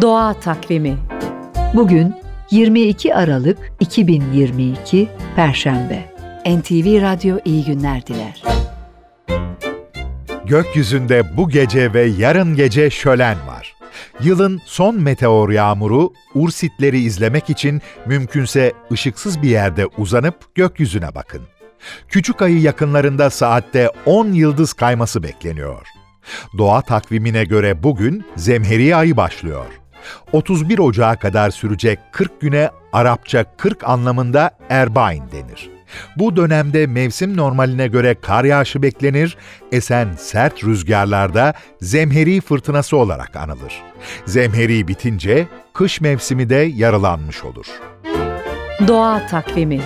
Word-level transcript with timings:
Doğa 0.00 0.34
Takvimi 0.34 0.98
Bugün 1.74 2.14
22 2.50 3.14
Aralık 3.14 3.58
2022 3.80 5.08
Perşembe. 5.36 6.14
NTV 6.46 7.02
Radyo 7.02 7.38
iyi 7.44 7.64
günler 7.64 8.06
diler. 8.06 8.42
Gökyüzünde 10.44 11.36
bu 11.36 11.48
gece 11.48 11.92
ve 11.92 12.02
yarın 12.04 12.56
gece 12.56 12.90
şölen 12.90 13.36
var. 13.46 13.74
Yılın 14.20 14.60
son 14.66 15.00
meteor 15.00 15.50
yağmuru, 15.50 16.12
ursitleri 16.34 17.00
izlemek 17.00 17.50
için 17.50 17.82
mümkünse 18.06 18.72
ışıksız 18.92 19.42
bir 19.42 19.50
yerde 19.50 19.86
uzanıp 19.86 20.54
gökyüzüne 20.54 21.14
bakın. 21.14 21.42
Küçük 22.08 22.42
ayı 22.42 22.60
yakınlarında 22.60 23.30
saatte 23.30 23.90
10 24.06 24.32
yıldız 24.32 24.72
kayması 24.72 25.22
bekleniyor. 25.22 25.86
Doğa 26.58 26.82
takvimine 26.82 27.44
göre 27.44 27.82
bugün 27.82 28.24
Zemheri 28.36 28.96
ayı 28.96 29.16
başlıyor. 29.16 29.66
31 30.32 30.78
Ocağı 30.78 31.16
kadar 31.16 31.50
sürecek 31.50 31.98
40 32.12 32.40
güne 32.40 32.70
Arapça 32.92 33.44
40 33.56 33.84
anlamında 33.84 34.50
Erbain 34.68 35.22
denir. 35.32 35.70
Bu 36.16 36.36
dönemde 36.36 36.86
mevsim 36.86 37.36
normaline 37.36 37.86
göre 37.86 38.14
kar 38.14 38.44
yağışı 38.44 38.82
beklenir, 38.82 39.36
esen 39.72 40.08
sert 40.18 40.64
rüzgarlarda 40.64 41.54
zemheri 41.80 42.40
fırtınası 42.40 42.96
olarak 42.96 43.36
anılır. 43.36 43.82
Zemheri 44.26 44.88
bitince 44.88 45.46
kış 45.74 46.00
mevsimi 46.00 46.50
de 46.50 46.56
yarılanmış 46.56 47.44
olur. 47.44 47.66
Doğa 48.88 49.26
Takvimi 49.26 49.80